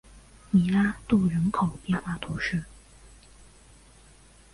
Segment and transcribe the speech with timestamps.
[0.49, 2.63] 米拉杜人口变化图示